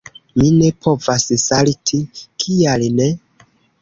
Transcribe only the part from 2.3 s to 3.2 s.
Kial ne?